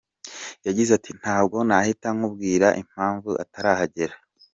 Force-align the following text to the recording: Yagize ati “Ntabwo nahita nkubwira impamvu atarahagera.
Yagize 0.65 0.91
ati 0.97 1.11
“Ntabwo 1.21 1.57
nahita 1.67 2.07
nkubwira 2.17 2.67
impamvu 2.81 3.29
atarahagera. 3.43 4.15